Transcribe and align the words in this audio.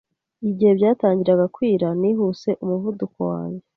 Igihe 0.49 0.71
byatangiraga 0.79 1.45
kwira, 1.55 1.87
nihuse 1.99 2.49
umuvuduko 2.63 3.19
wanjye. 3.31 3.65